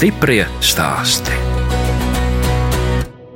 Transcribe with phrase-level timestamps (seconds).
[0.00, 1.34] Stiprie stāsti.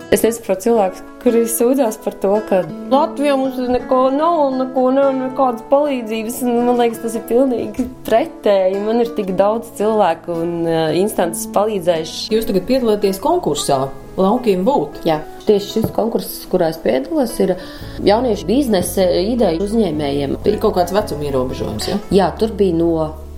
[0.09, 5.67] Es nesaprotu cilvēku, kuri sūdzās par to, ka Latvijā mums neko nav, neko nav, nekādas
[5.69, 6.39] palīdzības.
[6.49, 8.81] Man liekas, tas ir pilnīgi pretēji.
[8.81, 12.33] Man ir tik daudz cilvēku un uh, instances palīdzējuši.
[12.33, 13.83] Jūs tagad piedalāties konkursā
[14.17, 15.03] Laukiem būt.
[15.05, 17.59] Jā, tieši šis konkurss, kurā es piedalos, ir
[18.09, 20.41] jauniešu biznesa ideju uzņēmējiem.
[20.49, 21.93] Ir kaut kāds vecuma ierobežojums.
[21.93, 22.01] Ja?
[22.23, 22.95] Jā, tur bija no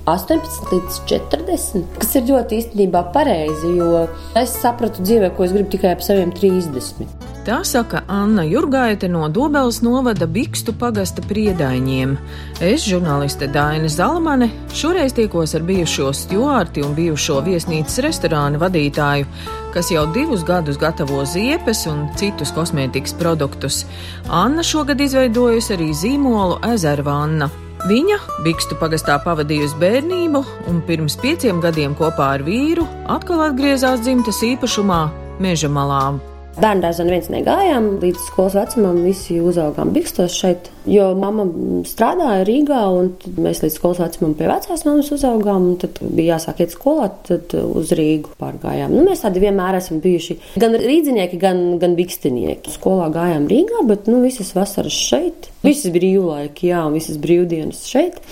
[0.06, 4.05] 18 līdz 40, kas ir ļoti īstenībā pareizi, jo
[4.38, 7.09] es sapratu dzīvē, ko es gribu tikai ap saviem 30.
[7.47, 12.14] Tā saka Anna Jurgaite no Dobeles novada Bikstu pagasta priedaņiem.
[12.62, 19.27] Es, žurnāliste Daina Zalamane, šoreiz tiekos ar bijušo stjuārti un bijušo viesnīcas restorāna vadītāju,
[19.75, 23.84] kas jau divus gadus gatavo ziepes un citus kosmētikas produktus.
[24.31, 27.50] Anna šogad izveidojusi arī zīmolu ezervanna.
[27.87, 30.41] Viņa Bikstu pagastā pavadījusi bērnību
[30.73, 32.83] un pirms pieciem gadiem kopā ar vīru
[33.15, 35.05] atkal atgriezās dzimtas īpašumā
[35.39, 36.19] Meža malām.
[36.57, 41.45] Bērnu dārzā neviens negājām, līdz skolas vecumam visi uzaugām bikstos šeit, jo mamma
[41.85, 43.11] strādāja Rīgā, un
[43.45, 47.53] mēs līdz skolas vecumam pie vecās mammas uzaugām, un tad bija jāsāk iet skolā, tad
[47.61, 48.95] uz Rīgu pārgājām.
[48.97, 52.73] Nu, mēs tādi vienmēr esam bijuši gan rīdzinieki, gan, gan bikstinieki.
[52.79, 58.23] Skolā gājām Rīgā, bet nu, visas vasaras šeit, visas brīvlaiki, jā, un visas brīvdienas šeit.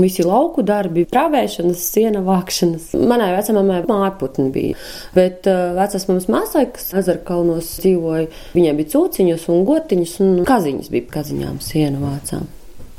[0.00, 2.92] Visi lauku darbi, prāvēšanas, siena vākšanas.
[2.96, 4.78] Manai vecamamai mājputni bija,
[5.16, 10.34] bet uh, vecās mammas māsai, kas ezera kalnos dzīvoja, viņai bija cūciņas un gotiņas un
[10.48, 12.48] kaziņas bija kaziņām siena vācām.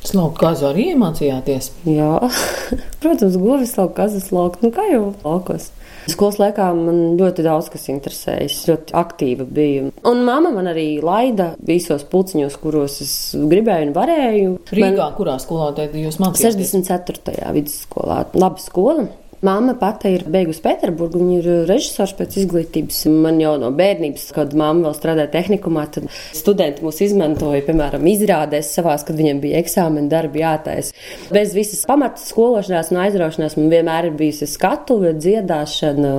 [0.03, 1.71] Slauku kazu arī iemācījāties?
[1.87, 2.11] Jā,
[3.01, 5.71] protams, govis lauku kazas lauku, nu kā jau laukos.
[6.11, 8.47] Skolas laikā man ļoti daudz kas interesēja.
[8.49, 9.91] Es ļoti aktīva biju.
[10.09, 14.55] Un mamma man arī laida visos pulciņos, kuros es gribēju un varēju.
[14.73, 15.17] Rīgā, man...
[15.17, 16.73] kurā skolā tad jūs mācījāties?
[16.73, 17.51] 64.
[17.55, 18.23] vidusskolā.
[18.35, 19.07] Laba skola.
[19.43, 23.01] Māma pati ir beigusi Pēterburgu, viņa ir režisors pēc izglītības.
[23.11, 28.71] Man jau no bērnības, kad mamma vēl strādāja tehnikumā, tad studenti mūs izmantoja, piemēram, izrādēs
[28.77, 30.93] savās, kad viņiem bija eksāmena darbi jātais.
[31.35, 36.15] Bez visas pamatas skološanās un aizraušanās man vienmēr ir bijusi skatuve, dziedāšana,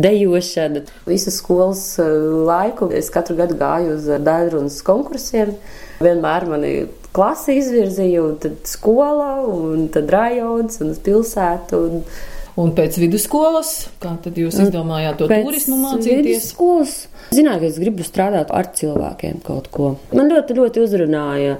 [0.00, 0.86] dejošana.
[1.12, 2.08] Visas skolas eh,
[2.48, 5.58] laiku es katru gadu gāju uz daļrunas konkursiem.
[6.00, 6.74] Vienmēr mani
[7.12, 11.82] klasi izvirzīja, un tad skola, un tad rajons, un pilsētu.
[11.88, 12.06] Un
[12.60, 13.70] Un pēc vidusskolas,
[14.02, 16.26] kā tad jūs izdomājāt to pēc turismu mācīties?
[16.26, 16.96] Vidusskolas,
[17.32, 19.94] zināt, es gribu strādāt ar cilvēkiem kaut ko.
[20.12, 21.56] Man ļoti, ļoti uzrunāja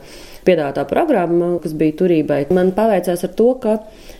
[0.46, 2.44] piedāvātā programma, kas bija turībai.
[2.54, 3.78] Man paveicās ar to, ka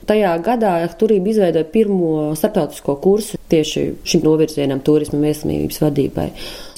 [0.08, 6.28] tajā gadā turība izveidoja pirmo starptautisko kursu tieši šim novirzienam, turisma veselības vadībai.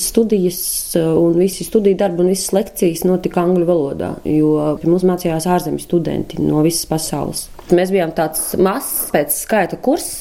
[0.00, 0.60] Studijas
[0.99, 5.84] uh, un visi studiju darbi un visas lekcijas notika angļu valodā, jo mums mācījās ārzemju
[5.84, 7.49] studenti no visas pasaules.
[7.72, 10.12] Mēs bijām tāds mazs pēc skaita kurs.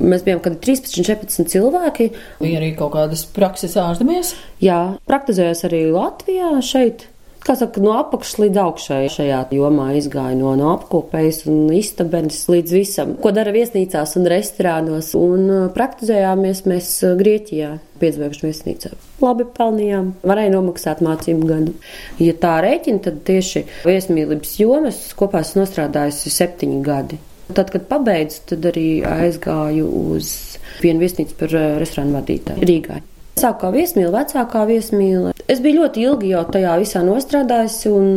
[0.00, 2.08] Mēs bijām kaut kādi 13, 14 cilvēki.
[2.40, 4.34] Bija arī kaut kādas prakses ārzemēs?
[4.62, 4.80] Jā,
[5.10, 7.06] praktizējos arī Latvijā šeit.
[7.42, 12.74] Kā saka, no apakšas līdz augšai šajā jomā izgāja no, no apkopējas un istabenes līdz
[12.76, 15.10] visam, ko dara viesnīcās un restorānos.
[15.18, 18.92] Un uh, praktizējāmies mēs uh, Grieķijā, piedzvēkšu viesnīcā.
[19.24, 21.74] Labi pelnījām, varēja nomaksāt mācību gadu.
[22.22, 27.18] Ja tā rēķina, tad tieši viesmīlības jomas kopā esmu nostrādājusi septiņi gadi.
[27.52, 30.30] Tad, kad pabeidzu, tad arī aizgāju uz
[30.78, 33.02] vienu viesnīcu par uh, restorānu vadītāju Rīgā.
[33.42, 35.31] Sākā viesmīla, vecākā viesmīla.
[35.50, 38.08] Es biju ļoti ilgi jau tajā visā nostrādājusi, un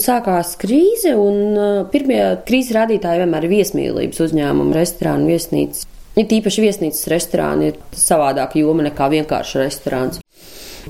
[0.00, 5.86] sākās krīze, un uh, pirmie krīzes rādītāji vienmēr ir viesmīlības uzņēmumi, restorāni, viesnīcas.
[6.14, 10.20] Ir tīpaši viesnīcas restorāni, ir savādāka joma nekā vienkārši restorāns.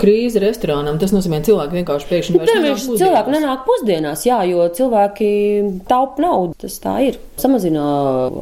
[0.01, 2.81] Krīze restorānam tas nozīmē, ka cilvēki vienkārši pēkšņi vairs nenāk.
[2.99, 5.29] Cilvēki nenāk pusdienās, jā, jo cilvēki
[5.89, 7.21] taupa naudu, tas tā ir.
[7.41, 7.85] Samazina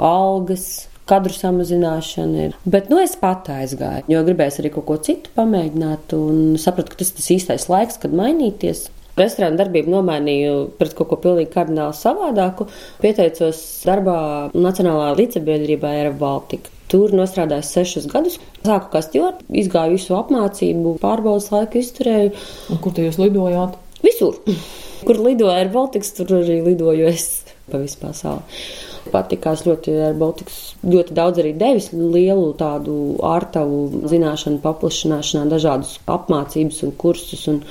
[0.09, 0.65] algas,
[1.13, 2.57] kadru samazināšana ir.
[2.65, 7.03] Bet nu, es pat aizgāju, jo gribēju arī kaut ko citu pamēģināt un sapratu, ka
[7.03, 8.89] tas ir tas īstais laiks, kad mainīties.
[9.19, 12.65] Restorāna darbību nomainīju pret kaut ko pilnīgi kardināli savādāku.
[13.03, 14.15] Pieteicos darbā
[14.57, 16.73] Nacionālā līdzsabiedrībā Air Baltica.
[16.93, 18.39] Tur nostrādāju sešus gadus.
[18.65, 22.33] Sāku kā stjorta, izgāju visu apmācību, pārbaudas laiku izturēju.
[22.73, 23.77] Un kur jūs lidojāt?
[24.05, 24.41] Visur.
[25.07, 27.25] Kur lidoja Air Baltica, tur arī lidoju es
[27.73, 28.63] pa visu pasauli.
[29.13, 32.95] Patikās ļoti ar Baltikas, ļoti daudz arī devis lielu tādu
[33.27, 37.49] ārtavu zināšanu paplašināšanā, dažādus apmācības un kursus.
[37.51, 37.65] Un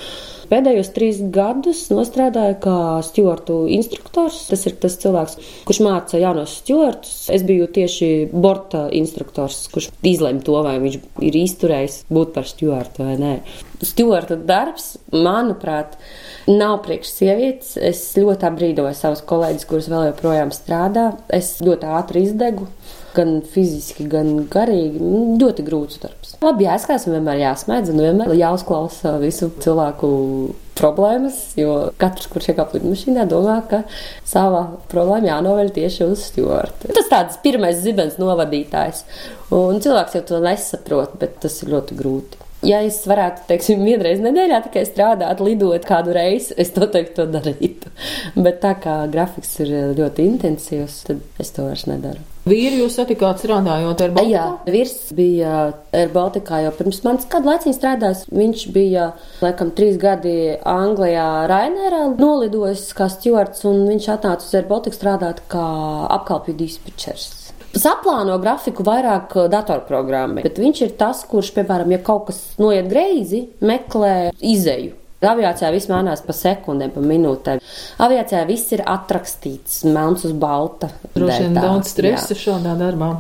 [0.52, 2.78] Pēdējos trīs gadus strādāju kā
[3.08, 4.42] stūrtu instruktors.
[4.50, 5.38] Tas ir tas cilvēks,
[5.68, 7.30] kurš māca jaunos stūrtus.
[7.32, 13.08] Es biju tieši borta instruktors, kurš izlemj to, vai viņš ir izturējis būt par stūrtu
[13.08, 13.36] vai nē.
[13.82, 15.96] Stūrta darbs, manuprāt,
[16.50, 17.76] nav priekš sievietes.
[17.82, 21.12] Es ļoti apbrīnoju savus kolēģus, kurus vēl joprojām strādā.
[21.34, 22.70] Es ļoti ātri izdegu
[23.16, 25.02] gan fiziski, gan garīgi.
[25.42, 26.36] Ļoti grūts darbs.
[26.42, 30.12] Labi, jāskatās, vienmēr jāsmaidz, un vienmēr jāuzklausa visu cilvēku
[30.82, 33.84] problēmas, jo katrs, kurš iekāp lidmašīnā, domā, ka
[34.28, 36.94] sava problēma jānoveļ tieši uz stūrta.
[36.96, 39.04] Tas tāds pirmais zibens novadītājs,
[39.54, 42.41] un cilvēks jau to nesaprot, bet tas ir ļoti grūti.
[42.62, 47.90] Ja es varētu, teiksim, vienreiz nedēļā tikai strādāt, lidot kādu reizi, es noteikti to darītu.
[48.38, 52.22] Bet tā kā grafiks ir ļoti intensīvs, tad es to vairs nedaru.
[52.46, 54.34] Vīri jūs satikāt strādājot ar Baltiku?
[54.34, 55.58] Jā, vīrs bija
[55.94, 58.24] ar Baltikā jau pirms manis kādu laiciņu strādājis.
[58.34, 59.12] Viņš bija,
[59.42, 65.46] laikam, trīs gadi Anglijā Rainērā nolidojis kā stjuarts, un viņš atnāca uz Air Baltiku strādāt
[65.54, 65.68] kā
[66.18, 67.41] apkalpju dispečers.
[67.72, 73.46] Saplāno grafiku vairāk datorprogrammai, bet viņš ir tas, kurš, piemēram, ja kaut kas noiet greizi,
[73.64, 74.98] meklē izēju.
[75.22, 77.62] Aviācijā viss mainās pa sekundēm, pa minūtēm.
[78.02, 80.90] Aviācijā viss ir atrakstīts, melns uz balta.
[81.14, 83.14] Droši vien daudz stresa šādā darbā.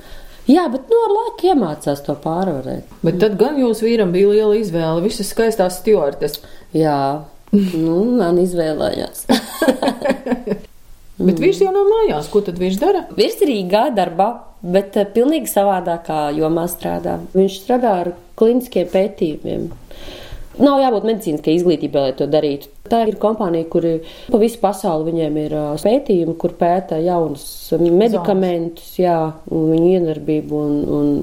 [0.50, 2.89] Jā, bet no nu, laika iemācās to pārvarēt.
[3.06, 6.39] Bet tad gan jūs vīram bija liela izvēle, visas skaistās stjortes.
[6.74, 6.98] Jā,
[7.53, 9.27] nu, man izvēlējās.
[11.27, 13.06] bet vīrs jau nav mājās, ko tad viņš dara?
[13.18, 14.31] Vīrs ir Rīgā darbā,
[14.62, 17.19] bet uh, pilnīgi savādākā jomā strādā.
[17.35, 19.69] Viņš strādā ar kliniskiem pētījumiem.
[20.62, 22.68] Nav jābūt medicīniskai izglītībai, lai to darītu.
[22.91, 23.85] Tā ir kompānija, kur
[24.27, 27.45] pa visu pasauli viņiem ir pētījumi, kur pēta jaunus
[27.79, 29.15] medikamentus, jā,
[29.47, 31.13] viņu iedarbību un, un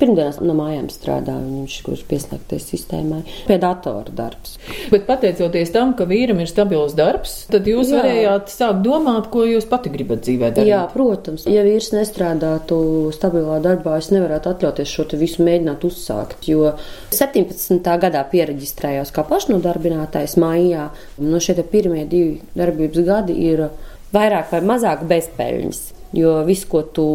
[0.00, 4.56] Pirmdienās no mājām strādā viņš, kurš pieslēgties sistēmai, pie datora darbs.
[4.92, 8.00] Bet pateicoties tam, ka vīram ir stabils darbs, tad jūs Jā.
[8.00, 10.72] varējāt sākt domāt, ko jūs pati gribat dzīvē darīt.
[10.72, 11.44] Jā, protams.
[11.50, 12.80] Ja vīrs nestrādātu
[13.14, 16.72] stabilā darbā, es nevarētu atļauties šo visu mēģināt uzsākt, jo
[17.12, 17.92] 17.
[18.04, 20.90] gadā pieregistrējos kā pašnodarbinātais maijā.
[21.20, 23.66] No nu, šie pirmie divi darbības gadi ir
[24.14, 25.80] vairāk vai mazāk bezpēļņas.
[26.16, 27.06] Jo visu, ko tu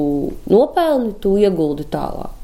[0.47, 2.34] nopelni, tu ieguldi tālāk.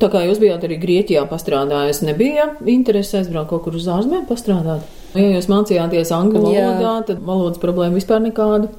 [0.00, 4.86] Tā kā jūs bijāt arī Grieķijā pastrādājis, nebija interese aizbraukt kaut kur uz ārzemēm pastrādāt?
[5.12, 8.70] Ja jūs mācījāties angļu valodā, tad valodas problēma vispār nekāda?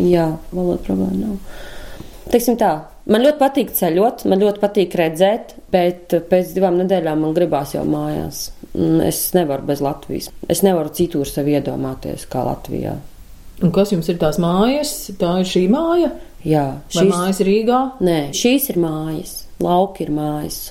[0.00, 1.58] Jā, valoda problēma nav.
[2.30, 2.70] Teiksim tā,
[3.10, 7.84] man ļoti patīk ceļot, man ļoti patīk redzēt, bet pēc divām nedēļām man gribās jau
[7.84, 8.46] mājās.
[9.04, 10.30] Es nevaru bez Latvijas.
[10.48, 12.94] Es nevaru citur sev iedomāties kā Latvijā.
[13.60, 14.94] Un kas jums ir tās mājas?
[15.20, 16.14] Tā ir šī māja?
[16.48, 17.02] Jā, šīs...
[17.02, 17.84] Vai mājas Rīgā?
[18.08, 20.70] Nē, šīs ir mājas lauki ir mājas.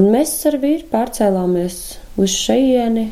[0.00, 1.80] Un mēs ar vīru pārcēlāmies
[2.20, 3.10] uz šejieni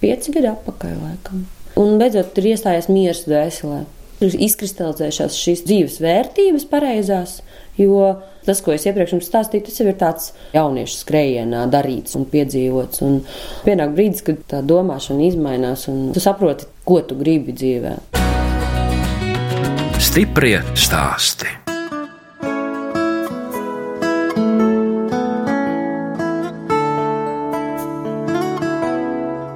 [0.00, 1.44] pieci gadi atpakaļ laikam.
[1.80, 3.82] Un beidzot tur iestājās miers dvēselē.
[4.22, 7.40] Ir izkristalizējušās šīs dzīves vērtības pareizās,
[7.80, 8.12] jo
[8.46, 13.02] tas, ko es iepriekš jums stāstīju, tas jau ir tāds jauniešu skrējienā darīts un piedzīvots.
[13.04, 13.18] Un
[13.66, 17.98] pienāk brīdis, kad tā domāšana izmainās un tu saproti, ko tu gribi dzīvē.
[20.04, 21.63] Stiprie stāsti.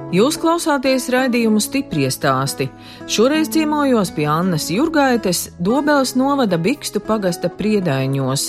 [0.09, 2.65] Jūs klausāties raidījumu stipri stāstī.
[3.05, 8.45] Šoreiz ciemojos pie Annas Jurgaites, Dobels novada Bikstu pagasta priedaiņos.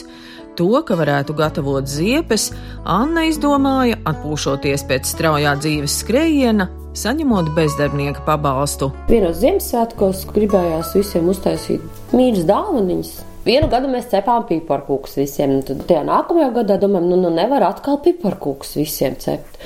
[0.56, 2.46] To, ka varētu gatavot ziepes,
[2.88, 8.88] Anna izdomāja, atpūšoties pēc straujā dzīves skrējiena, saņemot bezdarbnieka pabalstu.
[9.10, 13.10] Vienos Ziemassvētkos gribējās visiem uztaisīt mīļas dāvanas.
[13.44, 17.68] Vienu gadu mēs cepām piparkūkus visiem, un tad tajā nākamajā gadā domājam, nu, nu nevar
[17.68, 19.60] atkal piparkūkus visiem cept.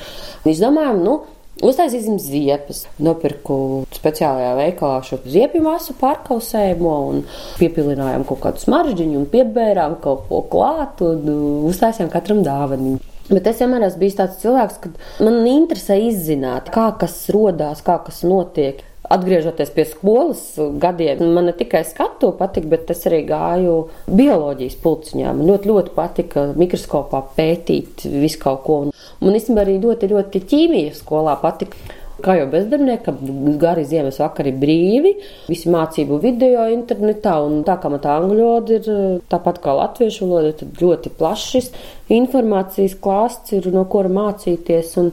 [0.45, 1.15] Izdomājām, nu,
[1.63, 2.83] Uztaisīsim ziepes.
[2.99, 7.21] Nopirku speciālajā veikalā šo ziepju masu pārkausējumu un
[7.61, 12.99] piepilinājām kaut kādu smaržģiņu un piebērām kaut ko klāt un uh, uztaisījām katram dāvaniņu.
[13.31, 14.91] Bet es vienmēr esmu bijis tāds cilvēks, ka
[15.25, 18.83] man interesē izzināt, kā kas rodās, kā kas notiek.
[19.05, 20.39] Atgriežoties pie skolas
[20.81, 23.75] gadiem, man ne tikai skatu patika, bet es arī gāju
[24.09, 25.33] bioloģijas pulciņā.
[25.37, 28.79] Man ļoti, ļoti patika mikroskopā pētīt visu kaut ko.
[29.21, 31.77] Man īstenībā arī ļoti, ļoti ķīmija skolā patika.
[32.23, 33.17] Kā jau bezdarbniekam,
[33.59, 35.11] gari ziemas vakari brīvi,
[35.49, 40.29] visi mācību video internetā, un tā kā man tā angļu valoda ir tāpat kā latviešu
[40.29, 41.73] valoda, tad ļoti plašs
[42.15, 44.95] informācijas klāsts ir, no kura mācīties.
[45.01, 45.11] Un,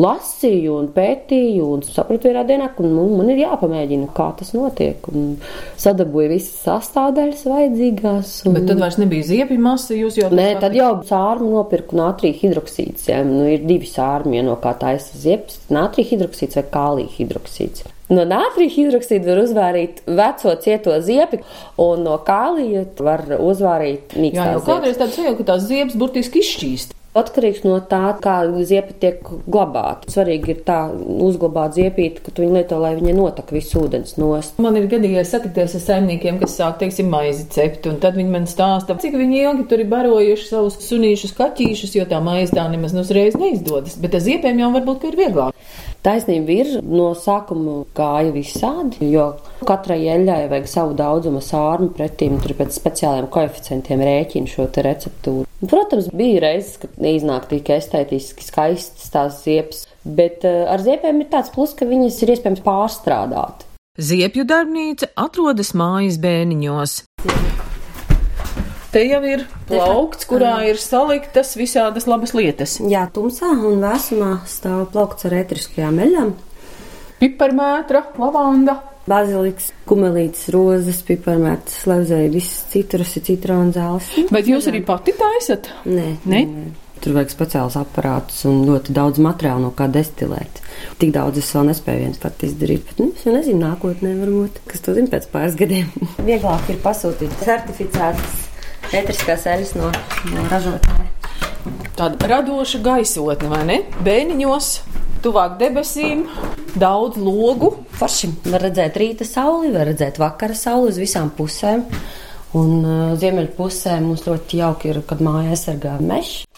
[0.00, 5.06] lasīju un pētīju un sapratu vienā dienā, ka nu, man ir jāpamēģina, kā tas notiek.
[5.12, 5.36] Un
[5.80, 8.34] sadabūju visas sastāvdaļas vajadzīgās.
[8.48, 8.58] Un...
[8.58, 13.08] Bet tad vairs nebija ziepju masa, jūs jau Nē, tad jau sārmu nopirku natrija hidroksīds.
[13.10, 13.22] Ja?
[13.26, 17.88] Nu, ir divi sārmi, ja no kā taisa ziepes- natrija hidroksīds vai kālija hidroksīds.
[18.10, 21.44] No natrija hidroksīda var uzvārīt veco cieto ziepi,
[21.78, 26.42] un no kālija var uzvārīt mīkstās Jā, jau kādreiz tāds sajūta, ka tās ziepes burtiski
[26.42, 26.96] izšķīst.
[27.10, 30.06] Atkarīgs no tā, kā ziepa tiek glabāta.
[30.14, 34.60] Svarīgi ir tā uzglabāt ziepīti, ka tu viņu lieto, lai viņa notak visu ūdens nost.
[34.62, 38.46] Man ir gadījies satikties ar saimniekiem, kas sāk, teiksim, maizi cept, un tad viņi man
[38.46, 42.94] stāsta, cik viņi ilgi tur ir barojuši savus sunīšus, kaķīšus, jo tā maize tā nemaz
[42.94, 43.98] nu uzreiz neizdodas.
[43.98, 45.66] Bet ar ziepēm jau varbūt ir vieglāk.
[46.00, 49.26] Taisnība ir, no sākuma gāja visādi, jo
[49.68, 55.44] katrai eļļai vajag savu daudzumu sārmu pretīm, tur pēc speciāliem koeficientiem rēķina šo receptūru.
[55.60, 61.28] Protams, bija reizes, kad neiznāk tik estētiski skaistas tās ziepes, bet eh, ar ziepēm ir
[61.34, 63.66] tāds plus, ka viņas ir iespējams pārstrādāt.
[64.00, 67.02] Ziepju darbnīca atrodas mājas bēniņos.
[68.90, 72.78] Te jau ir plaukts, kurā ir saliktas visādas labas lietas.
[72.90, 76.32] Jā, tumsā un vēsumā stāv plaukts ar etriskajām eļļām.
[77.20, 78.80] Piparmētra, lavanda.
[79.10, 84.10] Baziliks, kumelītes, rozes, piparmētas, slevzēji, visas citrusi, citronu zāles.
[84.30, 85.70] Bet jūs arī pati taisat?
[85.86, 86.44] Nē, Ne?
[86.50, 86.66] nē.
[87.00, 90.60] Tur vajag speciāls aparāts un ļoti daudz materiālu, no kā destilēt.
[91.00, 94.60] Tik daudz es vēl nespēju viens pat izdarīt, bet nu, es jau nezinu, nākotnē varbūt,
[94.68, 95.88] kas to zina pēc pāris gadiem.
[96.28, 98.49] Vieglāk ir pasūtīt certificētas
[98.96, 99.90] etriskās eļas no,
[100.34, 101.08] no ražotāja.
[101.98, 103.78] Tāda radoša gaisotne, vai ne?
[104.06, 104.70] Bēniņos,
[105.24, 106.24] tuvāk debesīm,
[106.80, 107.74] daudz logu.
[108.00, 111.84] Forši var redzēt rīta sauli, var redzēt vakara sauli uz visām pusēm.
[112.58, 116.49] Un uh, ziemeļu pusē mums ļoti jauki ir, kad mājā aizsargā mežs.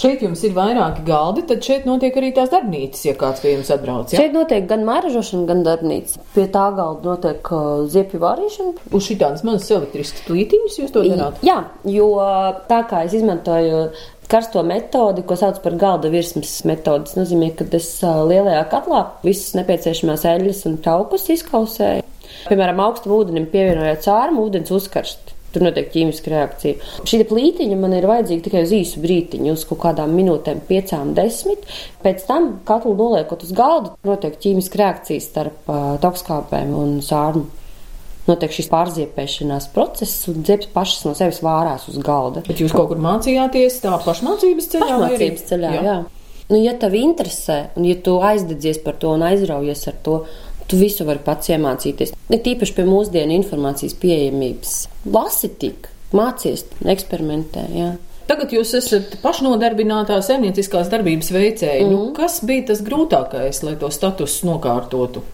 [0.00, 3.68] Šeit jums ir vairāki galdi, tad šeit notiek arī tās darbnīcas, ja kāds pie jums
[3.74, 4.14] atbrauc.
[4.14, 4.22] Ja?
[4.22, 6.22] Šeit notiek gan mēražošana, gan darbnīca.
[6.32, 8.86] Pie tā galda notiek uh, ziepju vārīšana.
[8.96, 11.42] Uz šitās mazas elektriskas plītiņas jūs to darāt?
[11.44, 11.58] Jā,
[11.92, 12.06] jo
[12.70, 13.82] tā kā es izmantoju
[14.30, 19.02] karsto metodi, ko sauc par galda virsmas metodi, tas nozīmē, ka es uh, lielajā katlā
[19.26, 22.06] visas nepieciešamās eļļas un traukus izkausēju.
[22.48, 25.34] Piemēram, augstam ūdenim pievienojot cārmu, ūdens uzkarst.
[25.50, 26.90] Tur notiek ķīmiska reakcija.
[27.08, 31.64] Šī plītiņa man ir vajadzīga tikai uz īsu brīdiņu, uz kaut kādām minūtēm, piecām, desmit.
[32.04, 37.48] Pēc tam, katlu noliekot uz galda, notiek ķīmiska reakcija starp uh, tokskāpēm un sārmu.
[38.28, 42.44] Notiek šis pārziepēšanās process, un ziepes pašas no sevis vārās uz galda.
[42.46, 44.86] Bet jūs kaut kur mācījāties tā pašmācības ceļā?
[44.86, 45.84] Pašmācības ceļā, jā.
[45.88, 45.98] jā.
[46.50, 50.16] Nu, ja tev interesē, un ja tu aizdedzies par to un aizraujies ar to,
[50.70, 52.14] tu visu vari pats iemācīties.
[52.30, 54.76] Ne tīpaši pie mūsdienu informācijas pieejamības.
[55.10, 57.66] Lasi tik, mācies, eksperimentē.
[57.74, 57.90] Jā.
[58.30, 61.82] Tagad jūs esat pašnodarbinātā saimnieciskās darbības veicēja.
[61.82, 61.90] Mm.
[61.90, 65.24] Nu, kas bija tas grūtākais, lai to statusu nokārtotu?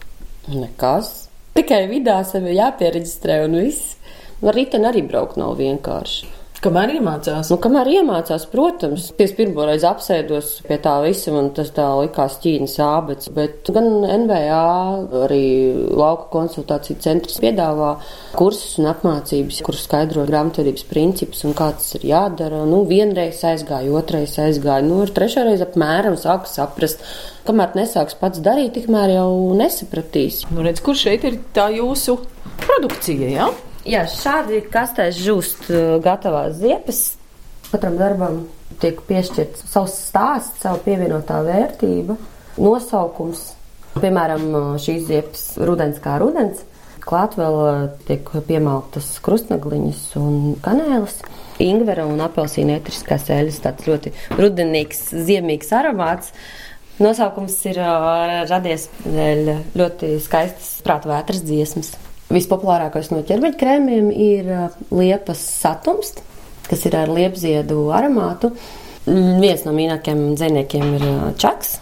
[0.49, 1.27] Nekas.
[1.57, 3.95] Tikai vidā sev ir jāpiereģistrē un viss.
[4.45, 6.36] Ar riteni arī braukt nav vienkārši.
[6.67, 7.47] Kamēr iemācās?
[7.53, 12.41] Nu, kamēr iemācās, protams, es pirmo reizi apsēdos pie tā visa, man tas tā likās
[12.43, 14.65] ķīnas ābets, bet gan NVA,
[15.29, 15.45] arī
[15.95, 17.93] lauka konsultāciju centrs piedāvā
[18.35, 22.65] kursus un apmācības, kur skaidro grāmatvedības principus un kā tas ir jādara.
[22.67, 27.07] Nu, vienreiz aizgāju, otrais aizgāju, nu, ar trešo reizi apmēram sāku saprast.
[27.47, 30.43] Kamēr nesāks pats darīt, tikmēr jau nesapratīs.
[30.51, 32.19] Nu, redz, kur šeit ir tā jūsu
[32.67, 33.31] produkcija?
[33.37, 33.53] Ja?
[33.87, 37.01] Jā, šādi kastēs žūst uh, gatavās ziepes.
[37.71, 38.41] Katram darbam
[38.83, 42.17] tiek piešķirts savs stāsts, savu pievienotā vērtība,
[42.59, 43.53] nosaukums.
[43.95, 46.65] Piemēram, uh, šīs ziepes rudens kā rudens.
[47.07, 51.21] Klāt vēl uh, tiek piemaltas krustnagliņas un kanēlis.
[51.63, 56.35] Ingvera un apelsīna etriskās eļas, tāds ļoti rudenīgs, ziemīgs aromāts.
[56.99, 57.79] Nosaukums ir
[58.51, 61.95] radies dēļ ļoti skaistas prātvētras dziesmas.
[62.33, 64.49] Vispopulārākais no ķermeņa krēmiem ir
[64.91, 66.17] liepas satums,
[66.67, 68.51] kas ir ar liepziedu aromātu.
[69.07, 71.05] Viens no mīļākajiem dziniekiem ir
[71.39, 71.77] čaks.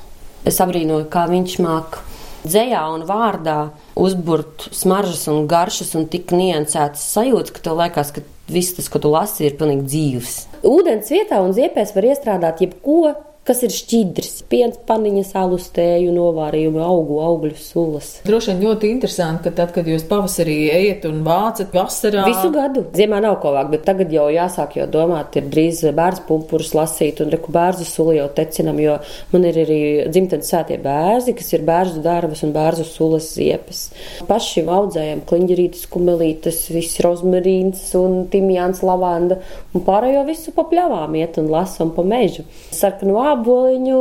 [0.45, 2.03] Es abrīnoju, kā viņš māk
[2.45, 3.59] dzējā un vārdā
[3.97, 9.01] uzburt smaržas un garšas un tik niansētas sajūtas, ka tev liekas, ka viss tas, ko
[9.01, 10.35] tu lasi, ir pilnīgi dzīves.
[10.69, 14.45] Ūdens vietā un ziepēs var iestrādāt jebko, kas ir šķidrs.
[14.49, 18.11] Piens, paniņas, alus, tēju, novārījumu, augu, augļu, sulas.
[18.25, 22.25] Droši vien ļoti interesanti, ka tad, kad jūs pavasarī ejat un vācat vasarā.
[22.29, 22.87] Visu gadu.
[22.97, 27.21] Ziemā nav ko vākt, bet tagad jau jāsāk jau domāt, ir drīz bērns pumpurus lasīt
[27.25, 28.97] un reku bērzu suli jau tecinam, jo
[29.35, 33.85] man ir arī dzimtenes sētie bērzi, kas ir bērzu dārvas un bērzu sulas ziepes.
[34.29, 39.41] Paši audzējam kliņģerītes, kumelītes, viss rozmarīns un timjāns, lavanda
[39.75, 42.47] un pārējo visu pa pļavām iet un lasam pa mežu.
[42.75, 43.99] Sarkanu āboliņu,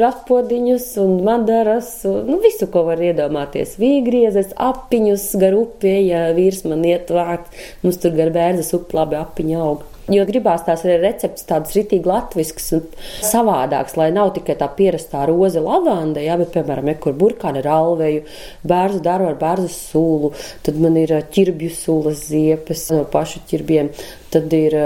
[0.00, 3.76] raspodiņus un madaras, nu, visu, ko var iedomāties.
[3.80, 7.52] Vīgriezes, apiņus, gar upi, ja vīrs man iet vākt,
[7.84, 9.84] mums tur gar bērzes upi labi apiņu aug.
[10.12, 12.82] Jo gribās tās arī receptes tādas ritīgi latviskas un
[13.24, 17.70] savādākas, lai nav tikai tā pierastā roze lavanda, jā, bet, piemēram, ja kur burkāna ar
[17.78, 18.24] alveju,
[18.68, 20.34] bērzu daru ar bērzu sūlu,
[20.66, 23.88] tad man ir ķirbju sūlas ziepes no pašu ķirbiem,
[24.34, 24.76] tad ir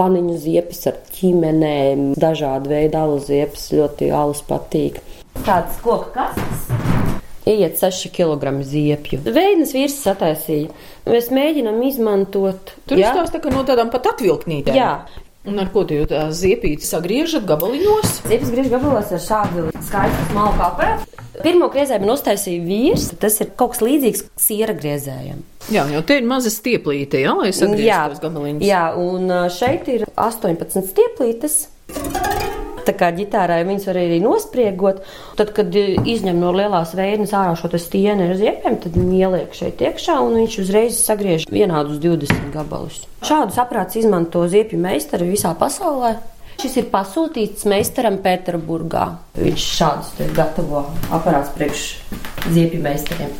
[0.00, 5.02] paniņu ziepes ar ķīmenēm, dažādu veidu alu ziepes, ļoti alus patīk.
[5.44, 6.91] Tāds koka kastes
[7.48, 9.22] iet 6 kg ziepju.
[9.26, 10.70] Veidnes vīrs sataisīja.
[11.08, 12.74] Mēs mēģinām izmantot.
[12.86, 14.78] Tur izstāsta, ka no tādām pat atvilknītēm.
[14.78, 14.94] Jā.
[15.42, 18.20] Un ar ko tā ziepīti sagriežat gabaliņos?
[18.30, 21.08] Ziepes griež gabalos ar šādu skaistu smalku aparātu.
[21.42, 23.08] Pirmo griezēju man uztaisīja vīrs.
[23.18, 25.42] Tas ir kaut kas līdzīgs siera griezējam.
[25.74, 28.66] Jā, jo te ir maza stieplīte, jā, lai sagrieztu tos gabaliņus.
[28.68, 31.64] Jā, un šeit ir 18 stieplītes.
[32.86, 35.02] Tā kā ģitārai viņas var arī nospriegot.
[35.38, 39.82] Tad, kad izņem no lielās veidnes ārā šo stieni ar ziepēm, tad viņi ieliek šeit
[39.82, 43.04] iekšā un viņš uzreiz sagriež vienādus 20 gabalus.
[43.22, 46.16] Šādus aprāts izmanto ziepju meistari visā pasaulē.
[46.60, 49.06] Šis ir pasūtīts meistaram Pēterburgā.
[49.38, 51.86] Viņš šādus gatavo aparāts priekš
[52.52, 53.32] ziepju meistariem.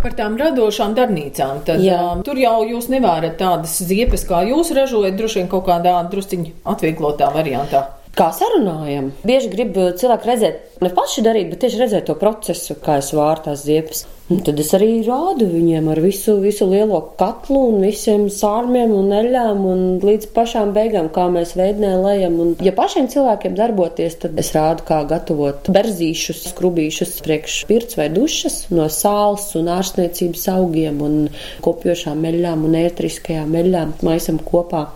[0.00, 1.60] Par tām radošām darbnīcām.
[1.66, 5.98] Tad, um, tur jau jūs nevarat tādas ziepes, kā jūs ražojat, droši vien kaut kādā
[6.12, 7.82] drusciņā atvieglotā variantā.
[8.18, 9.12] Kā sarunājam?
[9.22, 13.44] Bieži grib cilvēki redzēt, ne paši darīt, bet tieši redzēt to procesu, kā es vāru
[13.44, 14.02] tās ziepes.
[14.30, 19.10] Un tad es arī rādu viņiem ar visu, visu lielo katlu un visiem sārmiem un
[19.14, 22.36] eļļām un līdz pašām beigām, kā mēs veidnē lejam.
[22.42, 28.06] Un, ja pašiem cilvēkiem darboties, tad es rādu, kā gatavot berzīšus, skrubīšus priekš pirts vai
[28.14, 31.20] dušas no sāls un ārstniecības augiem un
[31.66, 34.86] kopjošām eļļām un ētriskajām eļļām maisam kopā.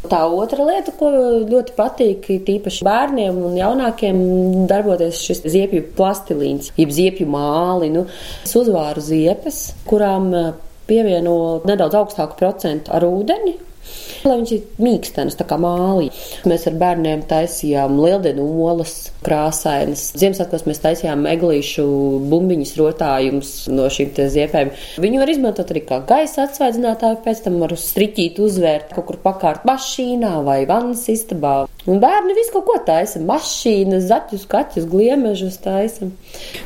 [0.00, 1.10] Tā otra lieta, ko
[1.44, 4.20] ļoti patīk, ir tīpaši bērniem un jaunākiem,
[4.70, 7.90] darboties šis ziepju plastilīns, jeb ziepju māli.
[7.92, 8.06] Nu,
[8.46, 10.52] es uzvāru ziepes, kurām eh,
[10.88, 11.34] pievieno
[11.68, 13.58] nedaudz augstāku procentu ar ūdeni.
[14.24, 16.10] Lai viņš ir mīkstenis, tā kā mālī.
[16.48, 18.94] Mēs ar bērniem taisījām lieldienu olas,
[19.24, 20.10] krāsainas.
[20.20, 21.86] Ziemassvētkos mēs taisījām eglīšu
[22.28, 24.72] bumbiņas rotājumus no šīm ziepēm.
[25.00, 29.64] Viņu var izmantot arī kā gaisa atsvaidzinātāju, pēc tam var striķīt uzvērt kaut kur pakārt
[29.68, 31.54] mašīnā vai vannas istabā.
[31.88, 33.22] Un bērni visu kaut ko taisa.
[33.24, 36.10] Mašīnas, zaķus, kaķus, gliemežus taisa.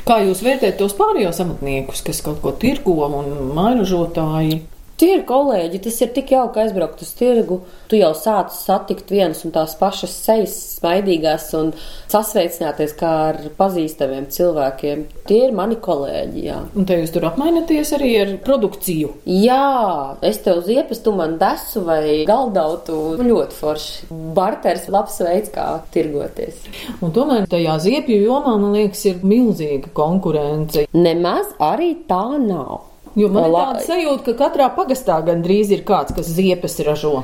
[0.08, 4.64] Kā jūs vērtējat tos pārējos amatniekus, kas kaut ko tirgo un mairažotāji?
[4.94, 7.58] Tie ir kolēģi, tas ir tik jauki aizbraukt uz tirgu.
[7.90, 11.72] Tu jau sāc satikt vienas un tās pašas sejas, smaidīgās un
[12.12, 15.02] sasveicināties kā ar pazīstamiem cilvēkiem.
[15.26, 16.44] Tie ir mani kolēģi.
[16.46, 16.60] Jā.
[16.78, 19.10] Un te jūs tur apmainaties arī ar produkciju?
[19.26, 23.00] Jā, es tev ziepes, tu man desu vai galdautu.
[23.18, 24.08] Ļoti forši.
[24.38, 26.62] Barters labs veids, kā tirgoties.
[27.02, 30.86] Un tomēr tajā ziepju jomā, man liekas, ir milzīga konkurence.
[30.94, 32.93] Nemaz arī tā nav.
[33.14, 37.20] Jo man ir tāda sajūta, ka katrā pagastā gandrīz ir kāds, kas ziepes ražo.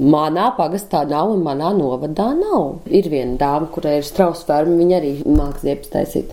[0.00, 2.86] Manā pagastā nav un manā novadā nav.
[2.88, 6.32] Ir viena dāma, kurai ir strausa ferma, viņa arī mākslinieks ziepes taisīt.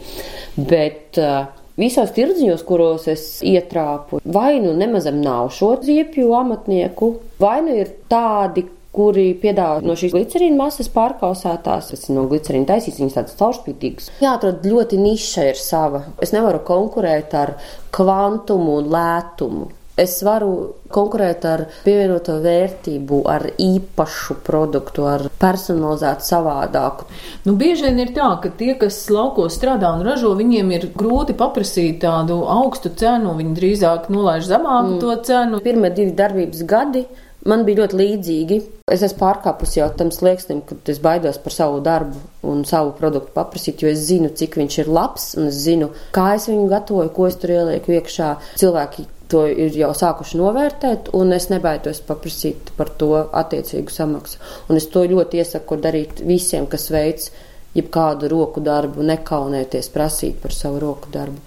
[0.55, 7.59] Bet uh, visos tirdziņos, kuros es ietrāpu, vai nu nemazam nav šo ziepju amatnieku, vai
[7.65, 11.91] nu ir tādi, kuri piedāvā no šīs glicerīna masas pārkausētās.
[11.93, 14.11] Tas no glicerīna taisīts, viņas tādas caurspītīgas.
[14.23, 16.05] Jāatrod ļoti niša ir sava.
[16.23, 17.55] Es nevaru konkurēt ar
[17.95, 19.69] kvantumu un lētumu.
[19.99, 20.51] Es varu
[20.89, 27.07] konkurēt ar pievienoto vērtību, ar īpašu produktu, ar personalizētu savādāku.
[27.45, 31.35] Nu, bieži vien ir tā, ka tie, kas laukos strādā un ražo, viņiem ir grūti
[31.37, 33.35] paprasīt tādu augstu cenu.
[33.37, 35.01] Viņi drīzāk nolaiž zemāku mm.
[35.03, 35.61] to cenu.
[35.67, 37.05] Pirmie divi darbības gadi
[37.49, 38.59] man bija ļoti līdzīgi.
[38.91, 42.19] Es esmu pārkāpusi jau tam slieksnim, kad es baidos par savu darbu
[42.51, 46.33] un savu produktu paprasīt, jo es zinu, cik viņš ir labs, un es zinu, kā
[46.35, 48.31] es viņu gatavoju, ko es tur ielieku iekšā.
[48.61, 54.41] Cilvēki to ir jau sākuši novērtēt, un es nebaidos paprasīt par to attiecīgu samaksu.
[54.69, 57.29] Un es to ļoti iesaku darīt visiem, kas veic
[57.77, 61.39] jebkādu roku darbu, nekaunēties prasīt par savu roku darbu.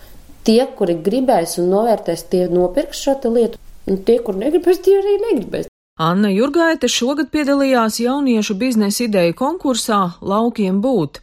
[0.44, 5.20] Tie, kuri gribēs un novērtēs, tie nopirks šo lietu, un tie, kur negribēs, tie arī
[5.28, 5.68] negribēs.
[5.94, 11.20] Anna Jurgaita šogad piedalījās jauniešu biznesa ideju konkursā Laukiem būt.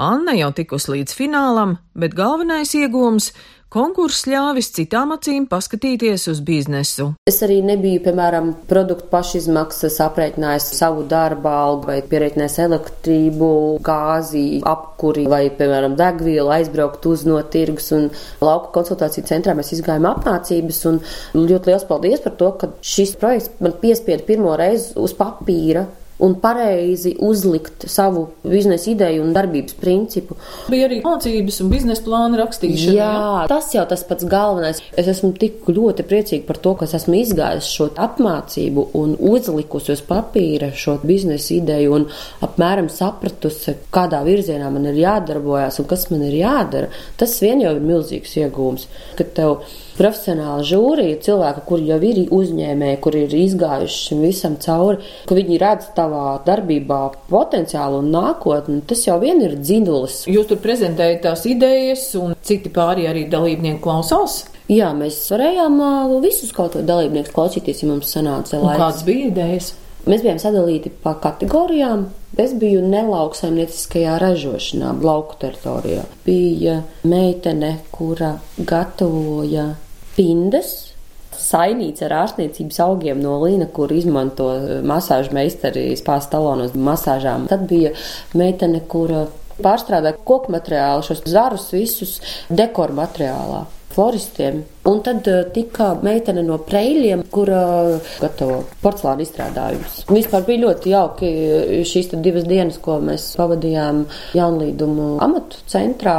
[0.00, 3.34] Anna jau tikus līdz finālam, bet galvenais iegūms
[3.74, 7.08] Konkurss ļāvis citām acīm paskatīties uz biznesu.
[7.26, 13.48] Es arī nebiju, piemēram, produktu pašizmaksas aprēķinājis savu darbu algu vai pierēķinājis elektrību,
[13.88, 18.06] gāzi, apkuri vai, piemēram, degvielu, aizbraukt uz no tirgus un
[18.38, 21.02] lauku konsultāciju centrā mēs izgājām apmācības un
[21.34, 26.34] ļoti liels paldies par to, ka šis projekts man piespieda pirmo reizi uz papīra un
[26.40, 30.36] pareizi uzlikt savu biznesa ideju un darbības principu.
[30.70, 32.94] Bija arī mācības un biznesa plāna rakstīšana.
[32.94, 34.82] Jā, jā, tas jau tas pats galvenais.
[35.00, 40.04] Es esmu tik ļoti priecīga par to, ka esmu izgājusi šo apmācību un uzlikusi uz
[40.06, 42.06] papīra šo biznesa ideju un
[42.46, 46.92] apmēram sapratusi, kādā virzienā man ir jādarbojas un kas man ir jādara.
[47.18, 48.86] Tas vien jau ir milzīgs iegūms,
[49.18, 49.58] ka tev
[49.98, 55.60] profesionāla žūrija, cilvēki, kuri jau ir uzņēmēji, kuri ir izgājuši šim visam cauri, ka viņi
[55.62, 60.24] redz tavā darbībā potenciālu un nākotni, tas jau vien ir dzinulis.
[60.30, 64.42] Jūs tur prezentējat tās idejas, un citi pārējie arī dalībnieki klausās.
[64.70, 65.80] Jā, mēs varējām
[66.24, 68.80] visus kaut ko dalībniekus klausīties, ja mums sanāca laiks.
[68.80, 69.74] Kādas bija idejas?
[70.04, 72.08] Mēs bijām sadalīti pa kategorijām.
[72.40, 76.02] Es biju nelauksaimnieciskajā ražošanā, lauku teritorijā.
[76.26, 79.68] Bija meitene, kura gatavoja
[80.16, 80.72] pindas,
[81.34, 84.48] sainīts ar ārstniecības augiem no līna, kur izmanto
[84.86, 87.48] masāžu meistari spās talonos masāžām.
[87.50, 87.92] Tad bija
[88.38, 89.26] meitene, kura
[89.62, 92.18] pārstrādāja koku materiālu, šos zarus visus
[92.50, 94.62] dekoru materiālā floristiem.
[94.84, 97.62] Un tad uh, tika meitene no Preļiem, kura
[97.94, 100.02] uh, gatavo porcelāna izstrādājumus.
[100.10, 101.30] Vispār bija ļoti jauki
[101.88, 104.04] šīs divas dienas, ko mēs pavadījām
[104.36, 106.18] jaunlīdumu amatu centrā.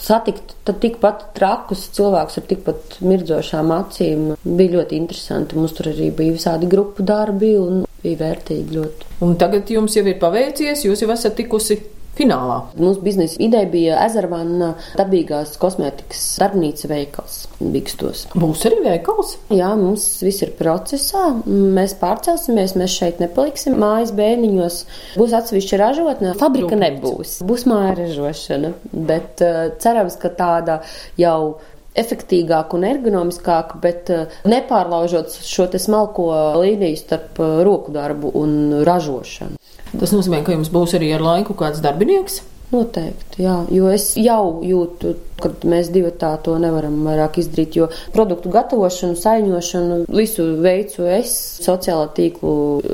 [0.00, 5.58] Satikt tikpat trakus cilvēkus ar tikpat mirdzošām acīm bija ļoti interesanti.
[5.58, 9.14] Mums tur arī bija visādi grupu darbi un bija vērtīgi ļoti.
[9.26, 11.80] Un tagad jums jau ir paveicies, jūs jau esat tikusi
[12.20, 12.58] finālā.
[12.80, 18.26] Mūsu biznesa ideja bija ezervāna dabīgās kosmētikas darbnīca veikals Bikstos.
[18.38, 19.34] Būs arī veikals?
[19.52, 21.30] Jā, mums viss ir procesā.
[21.46, 23.76] Mēs pārcelsimies, mēs šeit nepaliksim.
[23.80, 24.78] Mājas bēniņos
[25.20, 26.36] būs atsevišķa ražotne.
[26.40, 26.84] Fabrika Rūpēc.
[26.86, 27.34] nebūs.
[27.46, 30.80] Būs māja ražošana, bet uh, cerams, ka tāda
[31.20, 31.58] jau
[32.00, 36.30] efektīgāka un ergonomiskāka, bet uh, nepārlaužot šo smalko
[36.60, 39.58] līniju starp uh, roku darbu un ražošanu.
[39.98, 42.42] Tas nozīmē, ka jums būs arī ar laiku kāds darbinieks.
[42.70, 47.88] Noteikti, jā, jo es jau jūtu kad mēs divi tā to nevaram vairāk izdarīt, jo
[48.14, 51.32] produktu gatavošanu, saiņošanu, visu veicu es,
[51.64, 52.52] sociālā tīklu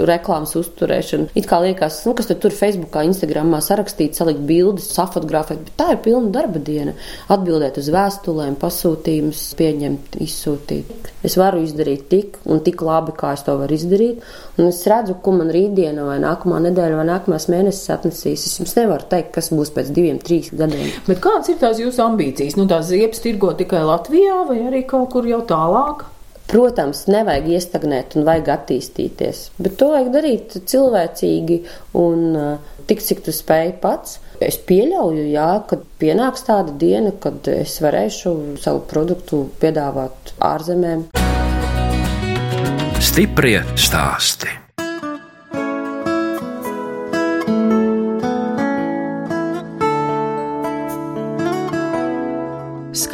[0.08, 1.30] reklāmas uzturēšanu.
[1.38, 6.02] It kā liekas, nu, kas tur Facebookā, Instagramā sarakstīt, salikt bildes, safotografēt, bet tā ir
[6.04, 6.96] pilna darba diena.
[7.32, 11.12] Atbildēt uz vēstulēm, pasūtījumus, pieņemt, izsūtīt.
[11.26, 14.22] Es varu izdarīt tik un tik labi, kā es to varu izdarīt,
[14.56, 18.46] un es redzu, ko man rītdiena vai nākamā nedēļa vai nākamās mēnesis atnesīs.
[18.46, 20.90] Es jums nevaru teikt, kas būs pēc diviem, trīs gadiem.
[21.07, 22.59] Bet kāds ir tās jūsu ambīcijas?
[22.59, 26.07] Nu, tās ziepes tirgo tikai Latvijā vai arī kaut kur jau tālāk?
[26.46, 31.57] Protams, nevajag iestagnēt un vajag attīstīties, bet to vajag darīt cilvēcīgi
[31.98, 34.20] un uh, tik, cik tu spēj pats.
[34.38, 41.09] Es pieļauju, jā, ka pienāks tāda diena, kad es varēšu savu produktu piedāvāt ārzemēm.
[43.02, 44.55] Stiprie stāsti.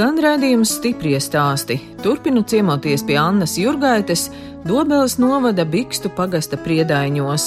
[0.03, 1.77] Skan redzējums stipri stāsti.
[2.03, 4.25] Turpinu ciemoties pie Annas Jurgaites,
[4.67, 7.45] Dobeles novada Bikstu pagasta priedaiņos.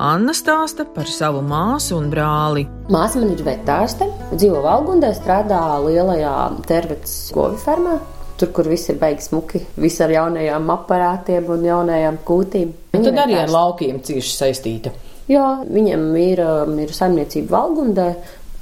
[0.00, 2.64] Anna stāsta par savu māsu un brāli.
[2.88, 6.32] Māsa man ir vetārste, dzīvo Valgundē, strādā lielajā
[6.72, 7.98] tervets govi fermā.
[8.40, 12.74] Tur, kur viss ir beigas smuki, viss ar jaunajām aparātiem un jaunajām kūtīm.
[12.96, 14.96] Viņa tad arī ar laukiem cieši saistīta.
[15.28, 18.12] Jā, viņam ir, um, ir saimniecība Valgundē,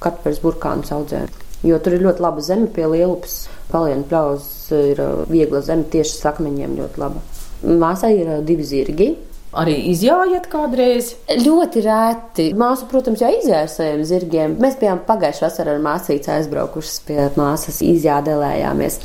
[0.02, 1.28] Katpers burkāns audzē
[1.64, 3.46] jo tur ir ļoti laba zeme pie lielupas.
[3.70, 7.22] Palienu pļaus ir uh, viegla zeme tieši sakmeņiem ļoti laba.
[7.66, 9.14] Māsai ir uh, divi zirgi.
[9.56, 11.14] Arī izjājat kādreiz?
[11.40, 12.50] Ļoti rēti.
[12.58, 14.56] Māsa, protams, jau izjāja saviem zirgiem.
[14.60, 18.98] Mēs bijām pagājušā vasarā ar māsīcu aizbraukušas pie māsas, izjādelējāmies.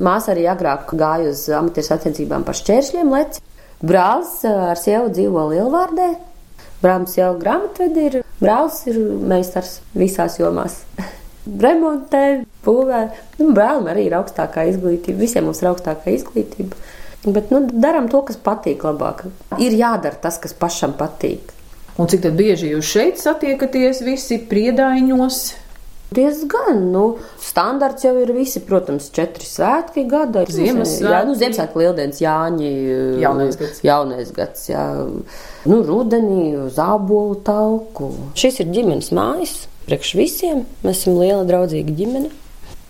[0.00, 3.44] Māsa arī agrāk gāja uz amatieru sacensībām par šķēršļiem leci.
[3.84, 6.08] Brālis ar sievu dzīvo Lielvārdē.
[6.80, 8.18] Brālis jau grāmatvedi ir.
[8.40, 10.80] Brālis ir meistars visās jomās.
[11.62, 12.24] remontē,
[12.66, 13.02] būvē.
[13.40, 16.76] Nu, Brālim arī ir augstākā izglītība, visiem mums ir augstākā izglītība.
[17.26, 19.24] Bet nu, darām to, kas patīk labāk.
[19.58, 21.54] Ir jādara tas, kas pašam patīk.
[21.98, 25.40] Un cik bieži jūs šeit satiekaties visi priedaiņos?
[26.14, 27.02] Diezgan, nu,
[27.42, 30.46] standarts jau ir visi, protams, četri svētki gada.
[30.48, 31.04] Ziemassvētki.
[31.04, 32.70] Jā, nu, Ziemassvētku lieldienas, Jāņi,
[33.20, 33.82] jaunais gads.
[33.84, 34.84] Jaunais gads, jā.
[35.68, 38.08] Nu, rudenī, zābolu tauku.
[38.40, 40.64] Šis ir ģimenes mājas priekš visiem.
[40.84, 42.30] Mēs esam liela draudzīga ģimene.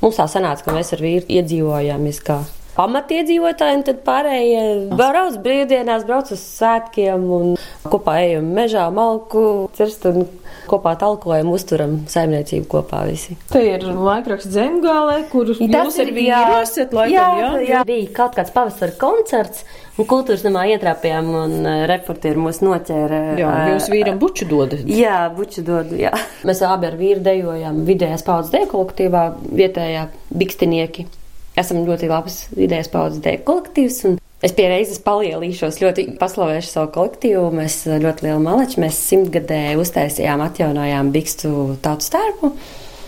[0.03, 2.43] Mums tā sanāca, ka mēs ar vīru iedzīvojāmies kā
[2.79, 4.65] pamatiedzīvotāji, un tad pārējie
[4.95, 7.57] brauc brīvdienās, brauc uz svētkiem un
[7.89, 9.43] kopā ejam mežā, malku
[9.77, 10.27] cirst un
[10.69, 13.37] kopā talkojam, uzturam saimniecību kopā visi.
[13.53, 15.63] Te ir laikraksts Zemgālē, kur jūs
[16.05, 16.63] ar jā.
[16.63, 17.51] esat, laikam, jā, jā?
[17.71, 19.65] jā, bija kaut kāds pavasara koncerts,
[19.99, 23.23] un kultūras namā ietrāpījām, un uh, reportieri mūs noķēra.
[23.41, 24.85] Jā, uh, jūs vīram buču dodat.
[24.93, 26.13] Jā, buču dodu, jā.
[26.49, 29.29] Mēs abi ar vīru dejojam vidējās paudzes deju kolektīvā,
[29.63, 31.09] vietējā bikstinieki.
[31.59, 34.01] Esam ļoti labs vidējās paudzes deju kolektīvs,
[34.47, 37.47] es pie reizes palielīšos, ļoti paslavēšu savu kolektīvu.
[37.59, 42.53] Mēs eh, ļoti lielu maleči, mēs simtgadē uztaisījām, atjaunojām bikstu tautas tērpu.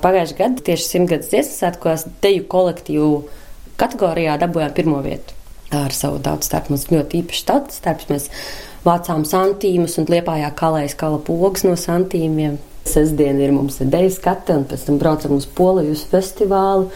[0.00, 3.12] Pagājušajā gadā tieši simtgadus dziesmu svētkos deju kolektīvu
[3.80, 5.36] kategorijā dabūjām pirmo vietu
[5.76, 6.74] ar savu tautas tērpu.
[6.74, 8.10] Mums ļoti īpašs tautas tērps.
[8.10, 8.28] Mēs
[8.86, 12.58] vācām santīmus un liepājā kalējas kala pogas no santīmiem.
[12.88, 16.88] Sestdien ir mums ideja skata, un pēc tam braucam uz Poliju uz festivālu.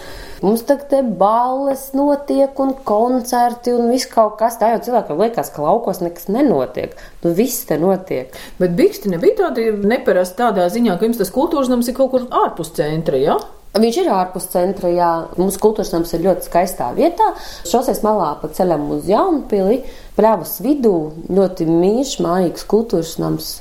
[0.44, 4.58] Mums tagad te balles notiek, un koncerti, un viss kaut kas.
[4.60, 6.92] Tā jau cilvēkam liekas, ka laukos nekas nenotiek.
[7.22, 8.34] Nu, viss te notiek.
[8.58, 12.28] Bet biksti nebija tādi neparasti tādā ziņā, ka jums tas kultūras nams ir kaut kur
[12.44, 13.38] ārpus centra, jā?
[13.74, 15.10] Viņš ir ārpus centra, jā.
[15.40, 17.32] Mūsu kultūras nams ir ļoti skaistā vietā.
[17.64, 19.80] Šoseis malā pa ceļam uz Jaunpili,
[20.18, 20.98] pļavas vidū,
[21.32, 23.54] ļoti mīļš, mājīgs kultūras nams.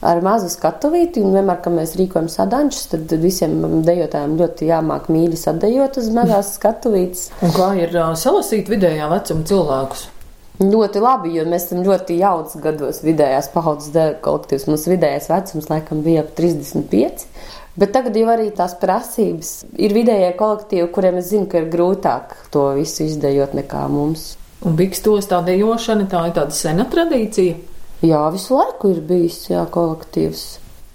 [0.00, 5.36] Ar mazu skatuvīti, un vienmēr, kad mēs rīkojam sadančus, tad visiem dejotājiem ļoti jāmāk mīļi
[5.36, 7.26] sadejot uz mazās skatuvītes.
[7.44, 10.06] Un kā ir ā, salasīt vidējā vecuma cilvēkus?
[10.60, 14.66] Ļoti labi, jo mēs esam ļoti jauns gados vidējās paudzes kolektīvs.
[14.68, 17.24] Mums vidējais vecums laikam bija ap 35.
[17.80, 22.34] Bet tagad jau arī tās prasības ir vidējie kolektīvi, kuriem es zinu, ka ir grūtāk
[22.52, 24.34] to visu izdejot nekā mums.
[24.66, 27.69] Un bikstos tā dejošana, tā ir tāda sena tradīcija.
[28.00, 30.44] Jā, visu laiku ir bijis jā, kolektīvs.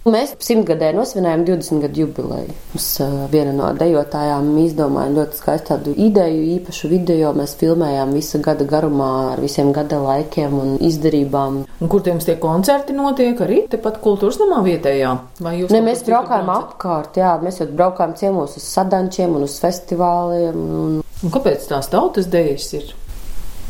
[0.05, 2.53] Mēs simtgadē nosvinējām 20 gadu jubileju.
[2.75, 2.87] Mums
[3.31, 7.31] viena no dejotājām izdomāja ļoti skaistu tādu ideju, īpašu video.
[7.33, 11.57] Mēs filmējām visu gada garumā ar visiem gada laikiem un izdarībām.
[11.81, 13.41] Un kur jums tie koncerti notiek?
[13.41, 15.15] Arī tepat kultūras namā vietējā?
[15.41, 19.57] Vai jūs Ne, mēs braukājām apkārt, jā, mēs jau braukājām ciemos uz sadančiem un uz
[19.63, 20.61] festivāliem.
[20.83, 22.93] Un Un kāpēc tās tautas dejas ir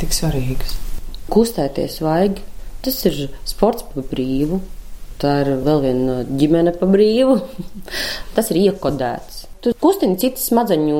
[0.01, 0.75] tik svarīgas?
[1.31, 2.43] kustēties vajag.
[2.85, 3.15] Tas ir
[3.49, 4.61] sports pa brīvu.
[5.21, 7.39] Tā ir vēl viena ģimene pa brīvu.
[8.35, 9.44] Tas ir iekodēts.
[9.65, 10.97] Tu kustini citas smadzeņu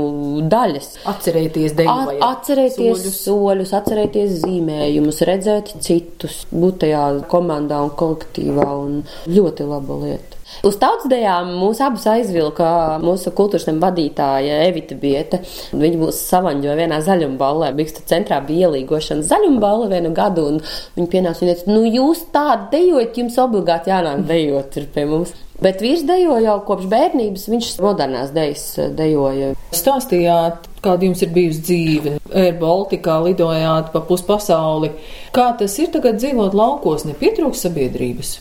[0.50, 0.88] daļas.
[1.12, 2.16] Atcerēties At, deju.
[2.26, 3.20] atcerēties soļus.
[3.22, 8.66] soļus, atcerēties zīmējumus, redzēt citus, būt tajā komandā un kolektīvā.
[8.88, 10.42] Un ļoti laba lieta.
[10.66, 15.44] Uz tautsdejām mūs abus aizvilka mūsu kultūras nama vadītāja Evita Bieta.
[15.78, 17.70] Viņa mūs savaņģoja vienā zaļumballē.
[17.78, 20.62] Biksta centrā bija ielīgošana zaļumballa vienu gadu, un
[20.98, 25.38] viņa pienāca un teica, nu jūs tādu dejojat, jums obligāti jānāk dejot pie mums.
[25.64, 28.64] Bet vīrs dejo jau kopš bērnības, viņš modernās dejas
[28.98, 29.54] dejoja.
[29.76, 32.16] Stāstījāt, kāda jums ir bijusi dzīve.
[32.36, 34.92] Air Baltikā lidojāt pa puspasauli.
[35.36, 38.36] Kā tas ir tagad dzīvot laukos, nepietrūks sabiedrības?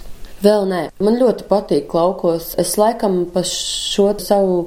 [0.44, 2.52] Vēl nē, man ļoti patīk laukos.
[2.60, 4.58] Es laikam pa šo savu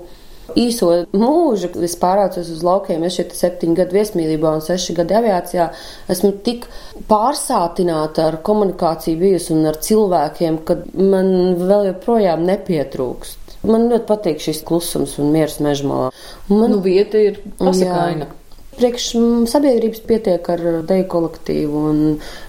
[0.56, 5.68] īso mūžu, es pārācos uz laukiem, es šeit septiņu gadu viesmīlībā un seši gadi aviācijā,
[6.14, 6.68] esmu tik
[7.10, 11.30] pārsātināta ar komunikāciju bijusi un ar cilvēkiem, ka man
[11.60, 13.58] vēl joprojām nepietrūkst.
[13.68, 16.12] Man ļoti patīk šis klusums un miers mežmalā.
[16.52, 18.30] Man Nu, vieta ir pasakaina.
[18.78, 22.02] Priekš mm, sabiedrības pietiek ar deju kolektīvu un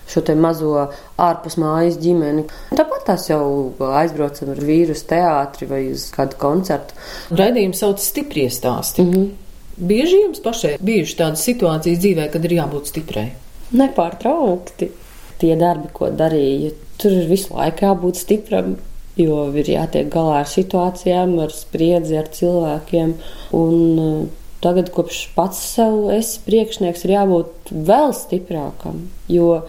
[0.09, 0.75] šo te mazo
[1.17, 2.45] ārpus mājas ģimeni.
[2.77, 3.43] Tāpat tās jau
[3.97, 6.97] aizbraucam ar vīru uz teātri vai uz kādu koncertu.
[7.33, 9.05] Raidījums sauc stiprie stāsti.
[9.05, 9.29] Mm -hmm.
[9.79, 13.29] Bieži jums pašai bijuši tādas situācijas dzīvē, kad ir jābūt stiprai.
[13.73, 14.91] Nepārtraukti.
[15.39, 18.73] Tie darbi, ko darīju, tur ir visu laiku jābūt stipram,
[19.17, 23.15] jo ir jātiek galā ar situācijām, ar spriedzi, ar cilvēkiem.
[23.55, 29.05] Un, uh, Tagad, kopš pats sev esi priekšnieks, ir jābūt vēl stiprākam.
[29.31, 29.61] Jo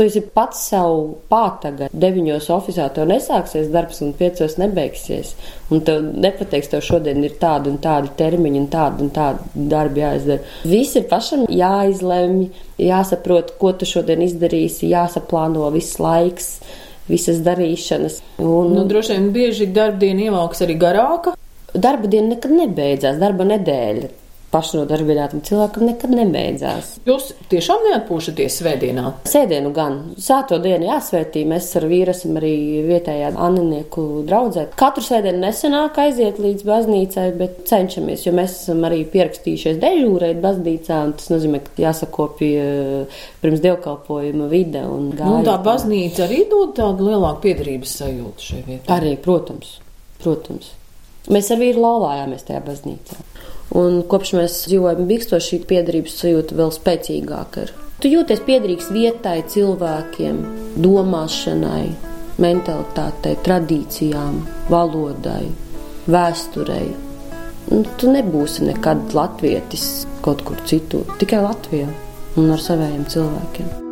[0.00, 0.94] tu esi pats sev
[1.28, 1.88] pātaga.
[1.92, 5.34] Deviņos oficiālā tev nesāksies darbs, un piecos nebeigsies.
[5.74, 10.04] Un tev nepateiks, tev šodien ir tādi un tādi termiņi, un tādi un tādi darbi
[10.04, 10.46] jāizdara.
[10.70, 12.46] Viss ir pašam jāizlemj,
[12.80, 16.54] jāsaprot, ko tu šodien izdarīsi, jāsaplāno viss laiks,
[17.10, 18.22] visas darīšanas.
[18.38, 21.34] Un, Nu, droši vien bieži darbdiena ievelks arī garāka.
[21.74, 24.08] Darba diena nekad nebeidzās, darba nedēļa.
[24.50, 26.88] Pašnodarbinātam cilvēkam nekad nebeidzās.
[27.06, 29.04] Jūs tiešām neatpūšaties svētdienā.
[29.30, 29.98] Sēdienu gan.
[30.18, 31.44] Sēto dienu jāsvētī.
[31.46, 32.50] Mēs ar vīru esam arī
[32.88, 34.64] vietējā aninieku draudzē.
[34.80, 40.98] Katru svētdienu nesenāk aiziet līdz baznīcai, bet cenšamies, jo mēs esam arī pierakstījušies dežūrēt baznīcā,
[41.06, 45.64] un tas nozīmē, ka jāsakopja eh, pirms dievkalpojuma vide un Nu, tā gājiet.
[45.70, 48.98] baznīca arī dod tādu lielāku piedarības sajūtu šai vietai.
[48.98, 49.76] Arī, protams,
[50.24, 50.74] protams.
[51.30, 53.22] Mēs ar vīru laulājāmies tajā baznīcā.
[53.78, 57.74] Un kopš mēs dzīvojam Biksto, šī piedarības sajūta vēl spēcīgāka ir.
[58.00, 60.40] Tu jūties piederīgs vietai, cilvēkiem,
[60.80, 61.84] domāšanai,
[62.40, 64.40] mentalitātei, tradīcijām,
[64.72, 65.44] valodai,
[66.10, 66.88] vēsturei.
[67.70, 69.86] Nu, tu nebūsi nekad latvietis
[70.24, 71.92] kaut kur citur, tikai Latvijā
[72.40, 73.89] un ar saviem cilvēkiem.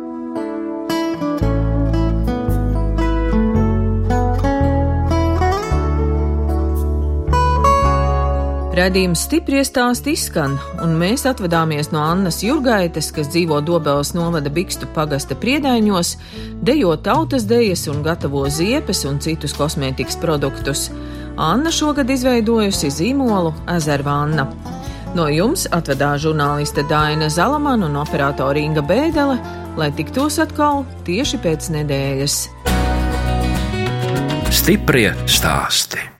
[8.79, 14.87] Radījums stipri stāsti izskan, un mēs atvadāmies no Annas Jurgaites, kas dzīvo Dobelas novada Bikstu
[14.95, 16.13] pagasta priedaiņos,
[16.63, 20.85] dejo tautas dejas un gatavo ziepes un citus kosmētikas produktus.
[21.35, 24.45] Anna šogad izveidojusi zīmolu Ezervāna.
[25.17, 29.35] No jums atvedā žurnāliste Dāna Zalamana un operātora Inga Bēdele,
[29.75, 32.37] lai tiktos atkal tieši pēc nedēļas.
[34.61, 36.18] Stiprie stāsti!